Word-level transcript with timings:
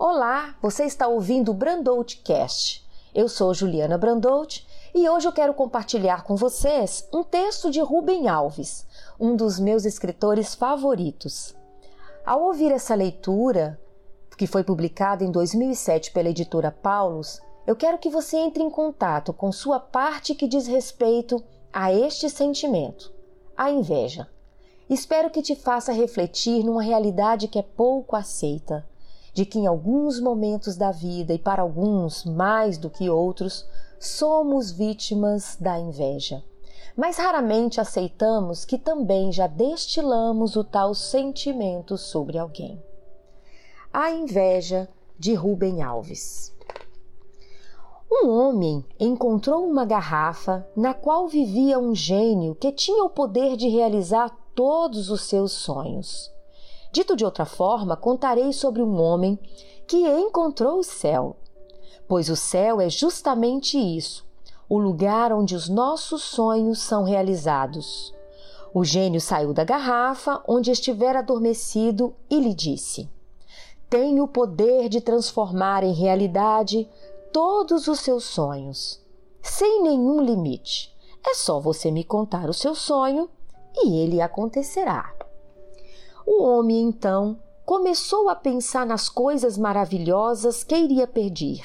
Olá, 0.00 0.54
você 0.62 0.84
está 0.84 1.08
ouvindo 1.08 1.50
o 1.50 1.54
Brandout 1.54 2.18
Cast. 2.18 2.86
Eu 3.12 3.28
sou 3.28 3.52
Juliana 3.52 3.98
Brandout 3.98 4.64
e 4.94 5.08
hoje 5.08 5.26
eu 5.26 5.32
quero 5.32 5.52
compartilhar 5.52 6.22
com 6.22 6.36
vocês 6.36 7.08
um 7.12 7.24
texto 7.24 7.68
de 7.68 7.80
Rubem 7.80 8.28
Alves, 8.28 8.86
um 9.18 9.34
dos 9.34 9.58
meus 9.58 9.84
escritores 9.84 10.54
favoritos. 10.54 11.52
Ao 12.24 12.44
ouvir 12.44 12.70
essa 12.70 12.94
leitura, 12.94 13.76
que 14.36 14.46
foi 14.46 14.62
publicada 14.62 15.24
em 15.24 15.32
2007 15.32 16.12
pela 16.12 16.28
editora 16.28 16.70
Paulus, 16.70 17.40
eu 17.66 17.74
quero 17.74 17.98
que 17.98 18.08
você 18.08 18.36
entre 18.36 18.62
em 18.62 18.70
contato 18.70 19.32
com 19.32 19.50
sua 19.50 19.80
parte 19.80 20.32
que 20.32 20.46
diz 20.46 20.68
respeito 20.68 21.42
a 21.72 21.92
este 21.92 22.30
sentimento, 22.30 23.12
a 23.56 23.68
inveja. 23.68 24.28
Espero 24.88 25.28
que 25.28 25.42
te 25.42 25.56
faça 25.56 25.90
refletir 25.90 26.62
numa 26.62 26.82
realidade 26.84 27.48
que 27.48 27.58
é 27.58 27.62
pouco 27.62 28.14
aceita 28.14 28.86
de 29.38 29.46
que 29.46 29.60
em 29.60 29.68
alguns 29.68 30.18
momentos 30.18 30.76
da 30.76 30.90
vida 30.90 31.32
e 31.32 31.38
para 31.38 31.62
alguns 31.62 32.24
mais 32.24 32.76
do 32.76 32.90
que 32.90 33.08
outros, 33.08 33.64
somos 33.96 34.72
vítimas 34.72 35.56
da 35.60 35.78
inveja. 35.78 36.42
Mas 36.96 37.18
raramente 37.18 37.80
aceitamos 37.80 38.64
que 38.64 38.76
também 38.76 39.30
já 39.30 39.46
destilamos 39.46 40.56
o 40.56 40.64
tal 40.64 40.92
sentimento 40.92 41.96
sobre 41.96 42.36
alguém. 42.36 42.82
A 43.92 44.10
inveja 44.10 44.88
de 45.16 45.34
Rubem 45.34 45.84
Alves. 45.84 46.52
Um 48.10 48.28
homem 48.30 48.84
encontrou 48.98 49.64
uma 49.64 49.84
garrafa 49.84 50.66
na 50.74 50.94
qual 50.94 51.28
vivia 51.28 51.78
um 51.78 51.94
gênio 51.94 52.56
que 52.56 52.72
tinha 52.72 53.04
o 53.04 53.10
poder 53.10 53.56
de 53.56 53.68
realizar 53.68 54.36
todos 54.52 55.10
os 55.10 55.28
seus 55.28 55.52
sonhos. 55.52 56.28
Dito 56.90 57.14
de 57.14 57.24
outra 57.24 57.44
forma, 57.44 57.96
contarei 57.96 58.52
sobre 58.52 58.82
um 58.82 59.00
homem 59.00 59.38
que 59.86 59.96
encontrou 59.96 60.78
o 60.78 60.84
céu. 60.84 61.36
Pois 62.06 62.28
o 62.28 62.36
céu 62.36 62.80
é 62.80 62.88
justamente 62.88 63.78
isso, 63.78 64.26
o 64.68 64.78
lugar 64.78 65.32
onde 65.32 65.54
os 65.54 65.68
nossos 65.68 66.22
sonhos 66.22 66.80
são 66.80 67.04
realizados. 67.04 68.14
O 68.72 68.84
gênio 68.84 69.20
saiu 69.20 69.52
da 69.52 69.64
garrafa 69.64 70.42
onde 70.46 70.70
estivera 70.70 71.18
adormecido 71.20 72.14
e 72.30 72.38
lhe 72.40 72.54
disse: 72.54 73.08
Tenho 73.88 74.24
o 74.24 74.28
poder 74.28 74.88
de 74.88 75.00
transformar 75.00 75.84
em 75.84 75.92
realidade 75.92 76.88
todos 77.32 77.88
os 77.88 78.00
seus 78.00 78.24
sonhos, 78.24 79.00
sem 79.42 79.82
nenhum 79.82 80.20
limite. 80.20 80.94
É 81.26 81.34
só 81.34 81.58
você 81.60 81.90
me 81.90 82.04
contar 82.04 82.48
o 82.48 82.54
seu 82.54 82.74
sonho 82.74 83.28
e 83.74 83.98
ele 83.98 84.20
acontecerá. 84.20 85.17
O 86.30 86.42
homem 86.42 86.82
então 86.82 87.38
começou 87.64 88.28
a 88.28 88.34
pensar 88.34 88.84
nas 88.84 89.08
coisas 89.08 89.56
maravilhosas 89.56 90.62
que 90.62 90.76
iria 90.76 91.06
pedir. 91.06 91.64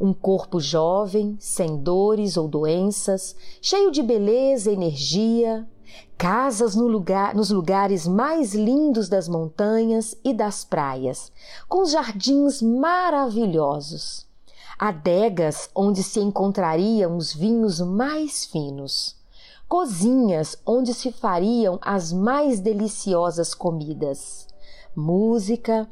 Um 0.00 0.14
corpo 0.14 0.58
jovem, 0.58 1.36
sem 1.38 1.76
dores 1.76 2.38
ou 2.38 2.48
doenças, 2.48 3.36
cheio 3.60 3.90
de 3.90 4.02
beleza 4.02 4.70
e 4.70 4.72
energia, 4.72 5.68
casas 6.16 6.74
no 6.74 6.88
lugar, 6.88 7.34
nos 7.34 7.50
lugares 7.50 8.06
mais 8.06 8.54
lindos 8.54 9.06
das 9.06 9.28
montanhas 9.28 10.16
e 10.24 10.32
das 10.32 10.64
praias, 10.64 11.30
com 11.68 11.84
jardins 11.84 12.62
maravilhosos, 12.62 14.26
adegas 14.78 15.68
onde 15.74 16.02
se 16.02 16.20
encontrariam 16.20 17.18
os 17.18 17.34
vinhos 17.34 17.82
mais 17.82 18.46
finos 18.46 19.22
cozinhas 19.68 20.56
onde 20.66 20.92
se 20.94 21.10
fariam 21.10 21.78
as 21.82 22.12
mais 22.12 22.60
deliciosas 22.60 23.54
comidas, 23.54 24.46
música, 24.94 25.88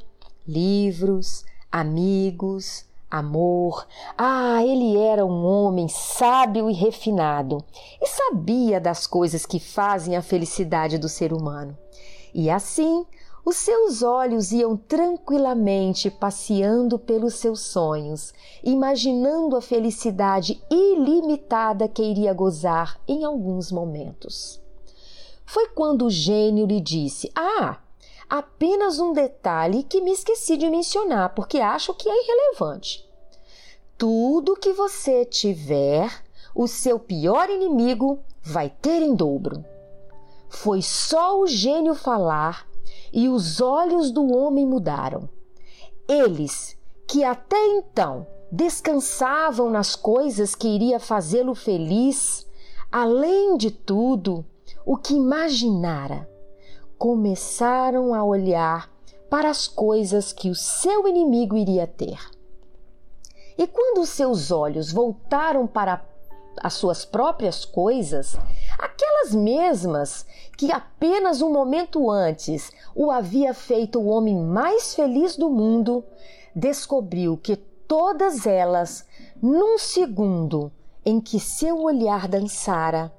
livros, 0.47 1.43
amigos, 1.71 2.85
amor. 3.09 3.87
Ah, 4.17 4.63
ele 4.63 4.97
era 4.97 5.25
um 5.25 5.45
homem 5.45 5.87
sábio 5.87 6.69
e 6.69 6.73
refinado 6.73 7.63
e 8.01 8.07
sabia 8.07 8.79
das 8.79 9.05
coisas 9.05 9.45
que 9.45 9.59
fazem 9.59 10.15
a 10.15 10.21
felicidade 10.21 10.97
do 10.97 11.07
ser 11.07 11.31
humano. 11.31 11.77
E 12.33 12.49
assim, 12.49 13.05
os 13.45 13.57
seus 13.57 14.01
olhos 14.01 14.51
iam 14.53 14.77
tranquilamente 14.77 16.09
passeando 16.09 16.97
pelos 16.97 17.35
seus 17.35 17.59
sonhos, 17.59 18.33
imaginando 18.63 19.57
a 19.57 19.61
felicidade 19.61 20.61
ilimitada 20.69 21.87
que 21.87 22.01
iria 22.01 22.33
gozar 22.33 22.99
em 23.05 23.25
alguns 23.25 23.71
momentos. 23.71 24.61
Foi 25.45 25.67
quando 25.69 26.05
o 26.05 26.09
gênio 26.09 26.65
lhe 26.65 26.79
disse: 26.79 27.29
Ah, 27.35 27.79
apenas 28.29 28.99
um 28.99 29.11
detalhe 29.11 29.83
que 29.83 29.99
me 29.99 30.11
esqueci 30.13 30.55
de 30.55 30.69
mencionar, 30.69 31.35
porque 31.35 31.59
acho 31.59 31.93
que 31.93 32.07
é 32.07 32.23
irrelevante. 32.23 33.05
Tudo 33.97 34.55
que 34.55 34.71
você 34.71 35.25
tiver, 35.25 36.09
o 36.55 36.65
seu 36.65 36.97
pior 36.97 37.49
inimigo 37.49 38.19
vai 38.41 38.69
ter 38.69 39.01
em 39.01 39.13
dobro. 39.13 39.63
Foi 40.49 40.81
só 40.81 41.39
o 41.39 41.47
gênio 41.47 41.93
falar 41.93 42.67
e 43.13 43.29
os 43.29 43.61
olhos 43.61 44.11
do 44.11 44.35
homem 44.35 44.65
mudaram. 44.65 45.29
Eles, 46.09 46.75
que 47.07 47.23
até 47.23 47.63
então 47.77 48.25
descansavam 48.51 49.69
nas 49.69 49.95
coisas 49.95 50.55
que 50.55 50.67
iria 50.67 50.99
fazê-lo 50.99 51.53
feliz, 51.53 52.45
além 52.91 53.55
de 53.55 53.69
tudo, 53.69 54.43
o 54.85 54.97
que 54.97 55.13
imaginara, 55.13 56.29
começaram 56.97 58.13
a 58.13 58.23
olhar 58.23 58.91
para 59.29 59.49
as 59.49 59.67
coisas 59.67 60.33
que 60.33 60.49
o 60.49 60.55
seu 60.55 61.07
inimigo 61.07 61.55
iria 61.55 61.87
ter. 61.87 62.19
E 63.57 63.67
quando 63.67 64.05
seus 64.05 64.51
olhos 64.51 64.91
voltaram 64.91 65.67
para 65.67 66.03
as 66.61 66.73
suas 66.73 67.05
próprias 67.05 67.65
coisas, 67.65 68.37
aquelas 69.23 69.33
mesmas 69.33 70.25
que 70.57 70.71
apenas 70.71 71.41
um 71.41 71.51
momento 71.51 72.11
antes 72.11 72.71
o 72.93 73.09
havia 73.09 73.53
feito 73.53 73.99
o 73.99 74.07
homem 74.07 74.35
mais 74.35 74.93
feliz 74.93 75.37
do 75.37 75.49
mundo, 75.49 76.03
descobriu 76.53 77.37
que 77.37 77.55
todas 77.55 78.45
elas, 78.45 79.05
num 79.41 79.77
segundo 79.77 80.71
em 81.05 81.19
que 81.21 81.39
seu 81.39 81.81
olhar 81.81 82.27
dançara, 82.27 83.11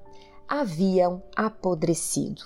haviam 0.49 1.23
apodrecido. 1.35 2.43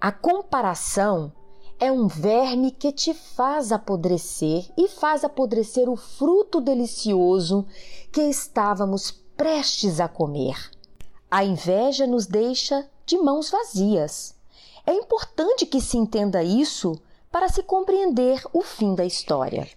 A 0.00 0.10
comparação 0.10 1.32
é 1.78 1.90
um 1.90 2.06
verme 2.06 2.70
que 2.70 2.92
te 2.92 3.14
faz 3.14 3.72
apodrecer 3.72 4.70
e 4.76 4.88
faz 4.88 5.24
apodrecer 5.24 5.88
o 5.88 5.96
fruto 5.96 6.60
delicioso 6.60 7.66
que 8.12 8.22
estávamos 8.22 9.10
prestes 9.36 10.00
a 10.00 10.08
comer. 10.08 10.79
A 11.30 11.44
inveja 11.44 12.06
nos 12.08 12.26
deixa 12.26 12.88
de 13.06 13.16
mãos 13.16 13.50
vazias. 13.50 14.34
É 14.84 14.92
importante 14.92 15.64
que 15.64 15.80
se 15.80 15.96
entenda 15.96 16.42
isso 16.42 17.00
para 17.30 17.48
se 17.48 17.62
compreender 17.62 18.42
o 18.52 18.62
fim 18.62 18.94
da 18.96 19.04
história. 19.04 19.68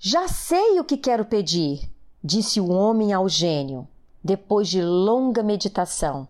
Já 0.00 0.26
sei 0.26 0.80
o 0.80 0.84
que 0.84 0.96
quero 0.96 1.24
pedir, 1.24 1.88
disse 2.24 2.60
o 2.60 2.72
homem 2.72 3.12
ao 3.12 3.28
gênio, 3.28 3.86
depois 4.22 4.68
de 4.68 4.82
longa 4.82 5.44
meditação. 5.44 6.26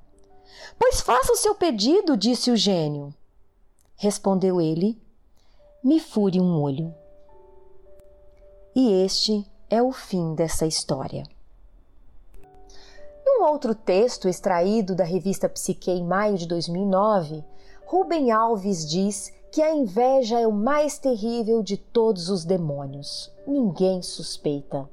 Pois 0.79 1.01
faça 1.01 1.33
o 1.33 1.37
seu 1.37 1.55
pedido, 1.55 2.17
disse 2.19 2.51
o 2.51 2.57
gênio. 2.57 3.15
Respondeu 3.97 4.61
ele: 4.61 5.01
Me 5.83 5.99
fure 6.01 6.39
um 6.39 6.61
olho. 6.61 6.95
E 8.75 8.93
este 9.05 9.47
é 9.71 9.83
o 9.83 9.91
fim 9.91 10.35
dessa 10.35 10.67
história. 10.67 11.25
Outro 13.43 13.75
texto 13.75 14.29
extraído 14.29 14.95
da 14.95 15.03
revista 15.03 15.49
Psique 15.49 15.91
em 15.91 16.05
maio 16.05 16.39
de 16.39 16.47
2009, 16.47 17.45
Rubem 17.85 18.31
Alves 18.31 18.89
diz 18.89 19.33
que 19.51 19.61
a 19.61 19.75
inveja 19.75 20.39
é 20.39 20.47
o 20.47 20.53
mais 20.53 20.97
terrível 20.97 21.61
de 21.61 21.77
todos 21.77 22.29
os 22.29 22.45
demônios. 22.45 23.33
Ninguém 23.45 24.01
suspeita. 24.01 24.89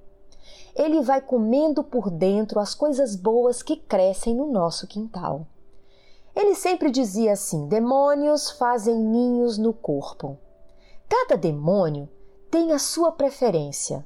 Ele 0.75 0.99
vai 1.03 1.21
comendo 1.21 1.83
por 1.83 2.09
dentro 2.09 2.59
as 2.59 2.73
coisas 2.73 3.15
boas 3.15 3.61
que 3.61 3.77
crescem 3.77 4.33
no 4.33 4.51
nosso 4.51 4.87
quintal. 4.87 5.45
Ele 6.35 6.55
sempre 6.55 6.89
dizia 6.89 7.33
assim: 7.33 7.67
demônios 7.67 8.49
fazem 8.49 8.97
ninhos 8.97 9.59
no 9.59 9.73
corpo. 9.73 10.39
Cada 11.07 11.37
demônio 11.37 12.09
tem 12.49 12.71
a 12.71 12.79
sua 12.79 13.11
preferência. 13.11 14.03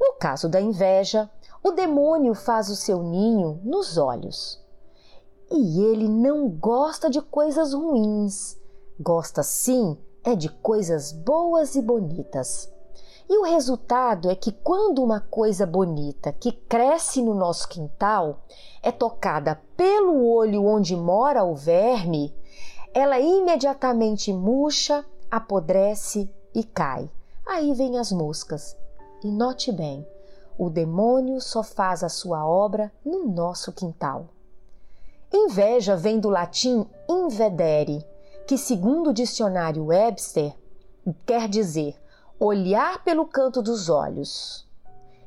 No 0.00 0.14
caso 0.14 0.48
da 0.48 0.60
inveja, 0.60 1.30
o 1.64 1.72
demônio 1.72 2.34
faz 2.34 2.68
o 2.68 2.76
seu 2.76 3.02
ninho 3.02 3.58
nos 3.64 3.96
olhos. 3.96 4.62
E 5.50 5.80
ele 5.80 6.08
não 6.08 6.48
gosta 6.48 7.08
de 7.08 7.20
coisas 7.20 7.72
ruins. 7.72 8.56
Gosta 9.00 9.42
sim 9.42 9.98
é 10.22 10.36
de 10.36 10.48
coisas 10.48 11.10
boas 11.10 11.74
e 11.74 11.82
bonitas. 11.82 12.72
E 13.28 13.38
o 13.38 13.44
resultado 13.44 14.30
é 14.30 14.34
que 14.36 14.52
quando 14.52 15.02
uma 15.02 15.18
coisa 15.18 15.66
bonita 15.66 16.32
que 16.32 16.52
cresce 16.52 17.22
no 17.22 17.34
nosso 17.34 17.68
quintal 17.68 18.44
é 18.82 18.92
tocada 18.92 19.60
pelo 19.76 20.26
olho 20.26 20.66
onde 20.66 20.94
mora 20.94 21.42
o 21.42 21.54
verme, 21.54 22.34
ela 22.92 23.18
imediatamente 23.18 24.32
murcha, 24.32 25.04
apodrece 25.30 26.30
e 26.54 26.62
cai 26.62 27.10
aí 27.46 27.72
vêm 27.74 27.98
as 27.98 28.10
moscas. 28.10 28.76
E 29.22 29.30
note 29.30 29.70
bem, 29.72 30.06
o 30.58 30.70
demônio 30.70 31.40
só 31.40 31.62
faz 31.62 32.02
a 32.02 32.08
sua 32.08 32.46
obra 32.46 32.92
no 33.04 33.26
nosso 33.26 33.72
quintal. 33.72 34.28
Inveja 35.32 35.96
vem 35.96 36.20
do 36.20 36.30
latim 36.30 36.86
invedere, 37.08 38.06
que, 38.46 38.56
segundo 38.56 39.10
o 39.10 39.14
dicionário 39.14 39.86
Webster, 39.86 40.54
quer 41.26 41.48
dizer 41.48 41.96
olhar 42.38 43.02
pelo 43.02 43.26
canto 43.26 43.60
dos 43.60 43.88
olhos. 43.88 44.66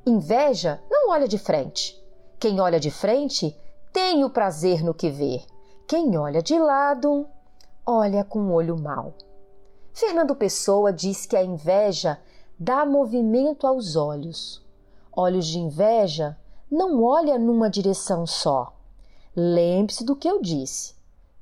Inveja 0.06 0.82
não 0.90 1.10
olha 1.10 1.28
de 1.28 1.38
frente. 1.38 2.02
Quem 2.40 2.60
olha 2.62 2.80
de 2.80 2.90
frente 2.90 3.56
tem 3.92 4.24
o 4.24 4.30
prazer 4.30 4.84
no 4.84 4.94
que 4.94 5.10
vê. 5.10 5.42
Quem 5.88 6.18
olha 6.18 6.42
de 6.42 6.58
lado, 6.58 7.28
olha 7.86 8.24
com 8.24 8.52
olho 8.52 8.78
mau. 8.78 9.14
Fernando 9.92 10.36
Pessoa 10.36 10.94
diz 10.94 11.26
que 11.26 11.36
a 11.36 11.44
inveja 11.44 12.20
dá 12.60 12.86
movimento 12.86 13.66
aos 13.66 13.96
olhos. 13.96 14.67
Olhos 15.20 15.48
de 15.48 15.58
inveja 15.58 16.38
não 16.70 17.04
olha 17.04 17.40
numa 17.40 17.72
direção 17.72 18.28
só. 18.28 18.72
Lembre-se 19.36 20.06
do 20.06 20.16
que 20.16 20.28
eu 20.28 20.40
disse, 20.40 20.94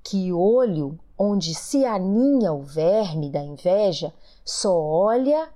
que 0.01 0.31
olho 0.31 0.97
onde 1.19 1.53
se 1.53 1.83
aninha 1.83 2.53
o 2.53 2.61
verme 2.61 3.29
da 3.29 3.41
inveja 3.41 4.13
só 4.45 4.73
olha 4.73 5.49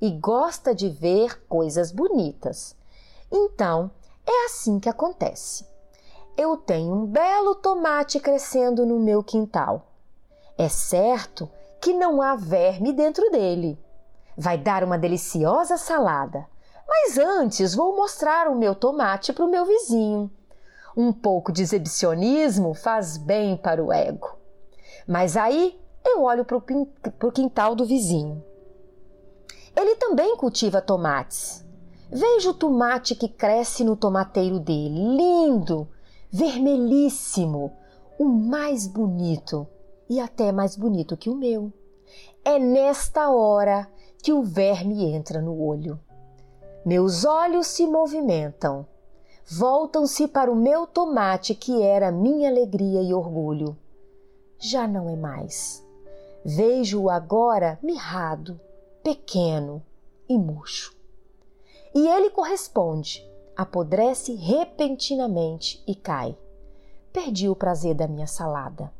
e 0.00 0.10
gosta 0.10 0.74
de 0.74 0.88
ver 0.88 1.46
coisas 1.46 1.92
bonitas. 1.92 2.74
Então, 3.30 3.90
é 4.26 4.46
assim 4.46 4.80
que 4.80 4.88
acontece. 4.88 5.66
Eu 6.34 6.56
tenho 6.56 6.94
um 6.94 7.04
belo 7.04 7.56
tomate 7.56 8.18
crescendo 8.18 8.86
no 8.86 8.98
meu 8.98 9.22
quintal. 9.22 9.82
É 10.56 10.70
certo 10.70 11.46
que 11.78 11.92
não 11.92 12.22
há 12.22 12.36
verme 12.36 12.90
dentro 12.94 13.30
dele. 13.30 13.78
Vai 14.34 14.56
dar 14.56 14.82
uma 14.82 14.96
deliciosa 14.96 15.76
salada. 15.76 16.48
Mas 16.88 17.18
antes 17.18 17.74
vou 17.74 17.96
mostrar 17.96 18.48
o 18.48 18.54
meu 18.54 18.74
tomate 18.74 19.32
para 19.32 19.44
o 19.44 19.50
meu 19.50 19.64
vizinho. 19.64 20.30
Um 20.96 21.12
pouco 21.12 21.52
de 21.52 21.62
exibicionismo 21.62 22.72
faz 22.74 23.16
bem 23.16 23.56
para 23.56 23.82
o 23.82 23.92
ego. 23.92 24.36
Mas 25.06 25.36
aí 25.36 25.78
eu 26.04 26.22
olho 26.22 26.44
para 26.44 26.56
o 26.56 27.32
quintal 27.32 27.74
do 27.74 27.84
vizinho. 27.84 28.42
Ele 29.74 29.96
também 29.96 30.36
cultiva 30.36 30.80
tomates. 30.80 31.64
Vejo 32.10 32.50
o 32.50 32.54
tomate 32.54 33.14
que 33.14 33.28
cresce 33.28 33.84
no 33.84 33.96
tomateiro 33.96 34.60
dele, 34.60 35.16
lindo, 35.16 35.88
vermelhíssimo, 36.30 37.76
o 38.18 38.24
mais 38.24 38.86
bonito 38.86 39.66
e 40.08 40.20
até 40.20 40.52
mais 40.52 40.76
bonito 40.76 41.16
que 41.16 41.28
o 41.28 41.34
meu. 41.34 41.72
É 42.44 42.58
nesta 42.58 43.28
hora 43.28 43.90
que 44.22 44.32
o 44.32 44.42
verme 44.42 45.04
entra 45.04 45.42
no 45.42 45.60
olho. 45.60 45.98
Meus 46.86 47.24
olhos 47.24 47.66
se 47.66 47.84
movimentam 47.84 48.86
voltam-se 49.44 50.28
para 50.28 50.52
o 50.52 50.54
meu 50.54 50.86
tomate 50.86 51.52
que 51.52 51.82
era 51.82 52.12
minha 52.12 52.48
alegria 52.48 53.02
e 53.02 53.12
orgulho. 53.12 53.76
Já 54.56 54.86
não 54.86 55.10
é 55.10 55.16
mais. 55.16 55.84
Vejo-o 56.44 57.10
agora 57.10 57.76
mirrado, 57.82 58.60
pequeno 59.02 59.82
e 60.28 60.38
murcho. 60.38 60.94
E 61.92 62.06
ele 62.06 62.30
corresponde, 62.30 63.28
apodrece 63.56 64.36
repentinamente 64.36 65.82
e 65.88 65.94
cai. 65.96 66.38
Perdi 67.12 67.48
o 67.48 67.56
prazer 67.56 67.96
da 67.96 68.06
minha 68.06 68.28
salada. 68.28 68.92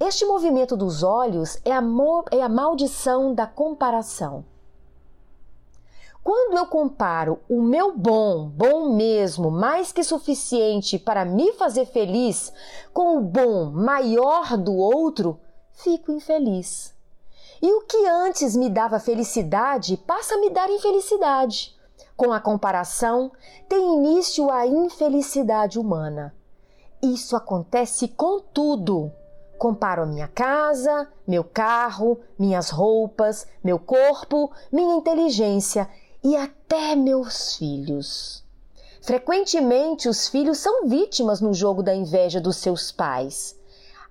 Este 0.00 0.24
movimento 0.24 0.76
dos 0.76 1.04
olhos 1.04 1.56
é 1.64 1.70
a, 1.70 1.82
é 2.32 2.42
a 2.42 2.48
maldição 2.48 3.32
da 3.32 3.46
comparação. 3.46 4.44
Quando 6.26 6.58
eu 6.58 6.66
comparo 6.66 7.38
o 7.48 7.62
meu 7.62 7.96
bom, 7.96 8.48
bom 8.48 8.92
mesmo, 8.96 9.48
mais 9.48 9.92
que 9.92 10.02
suficiente 10.02 10.98
para 10.98 11.24
me 11.24 11.52
fazer 11.52 11.86
feliz, 11.86 12.52
com 12.92 13.16
o 13.16 13.20
bom 13.20 13.66
maior 13.66 14.56
do 14.56 14.74
outro, 14.74 15.38
fico 15.70 16.10
infeliz. 16.10 16.92
E 17.62 17.72
o 17.72 17.82
que 17.82 18.08
antes 18.08 18.56
me 18.56 18.68
dava 18.68 18.98
felicidade 18.98 19.96
passa 19.98 20.34
a 20.34 20.38
me 20.38 20.50
dar 20.50 20.68
infelicidade. 20.68 21.76
Com 22.16 22.32
a 22.32 22.40
comparação, 22.40 23.30
tem 23.68 23.94
início 23.94 24.50
a 24.50 24.66
infelicidade 24.66 25.78
humana. 25.78 26.34
Isso 27.00 27.36
acontece 27.36 28.08
com 28.08 28.40
tudo. 28.40 29.12
Comparo 29.56 30.02
a 30.02 30.06
minha 30.06 30.26
casa, 30.26 31.08
meu 31.24 31.44
carro, 31.44 32.18
minhas 32.36 32.68
roupas, 32.68 33.46
meu 33.62 33.78
corpo, 33.78 34.50
minha 34.72 34.96
inteligência 34.96 35.88
e 36.22 36.36
até 36.36 36.94
meus 36.94 37.56
filhos. 37.56 38.44
Frequentemente, 39.02 40.08
os 40.08 40.28
filhos 40.28 40.58
são 40.58 40.88
vítimas 40.88 41.40
no 41.40 41.54
jogo 41.54 41.82
da 41.82 41.94
inveja 41.94 42.40
dos 42.40 42.56
seus 42.56 42.90
pais. 42.90 43.56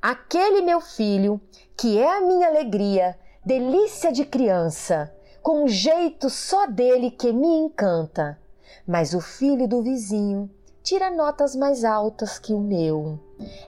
Aquele 0.02 0.62
meu 0.62 0.80
filho, 0.80 1.42
que 1.76 1.98
é 1.98 2.18
a 2.18 2.22
minha 2.22 2.48
alegria, 2.48 3.18
delícia 3.46 4.12
de 4.12 4.24
criança, 4.24 5.14
com 5.42 5.66
um 5.66 5.68
jeito 5.68 6.30
só 6.30 6.66
dele 6.66 7.12
que 7.12 7.34
me 7.34 7.48
encanta. 7.48 8.40
Mas 8.88 9.14
o 9.14 9.20
filho 9.20 9.68
do 9.68 9.84
vizinho 9.84 10.50
tira 10.82 11.10
notas 11.10 11.56
mais 11.56 11.84
altas 11.84 12.40
que 12.40 12.54
o 12.54 12.60
meu. 12.60 13.20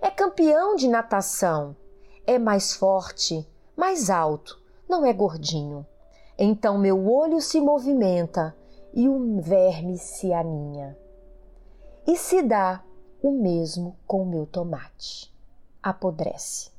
É 0.01 0.09
campeão 0.09 0.75
de 0.75 0.87
natação, 0.87 1.75
é 2.25 2.39
mais 2.39 2.73
forte, 2.73 3.45
mais 3.75 4.09
alto, 4.09 4.61
não 4.87 5.05
é 5.05 5.11
gordinho. 5.11 5.85
Então 6.37 6.77
meu 6.77 7.09
olho 7.11 7.41
se 7.41 7.59
movimenta 7.59 8.55
e 8.93 9.09
o 9.09 9.41
verme 9.41 9.97
se 9.97 10.31
aninha. 10.31 10.97
E 12.05 12.15
se 12.15 12.41
dá 12.41 12.83
o 13.21 13.31
mesmo 13.31 13.97
com 14.05 14.23
meu 14.23 14.45
tomate. 14.45 15.33
Apodrece. 15.81 16.76